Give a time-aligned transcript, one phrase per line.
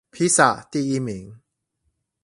[0.11, 1.39] 披薩第一名